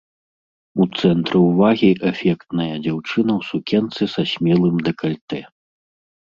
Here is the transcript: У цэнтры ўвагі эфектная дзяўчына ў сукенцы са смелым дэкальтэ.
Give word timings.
У 0.85 0.85
цэнтры 0.99 1.37
ўвагі 1.49 1.89
эфектная 2.11 2.75
дзяўчына 2.87 3.31
ў 3.39 3.41
сукенцы 3.51 4.09
са 4.15 4.21
смелым 4.33 4.75
дэкальтэ. 4.89 5.41